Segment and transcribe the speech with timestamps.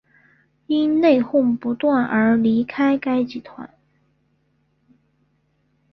[0.65, 3.69] 因内哄不断而离开该集团。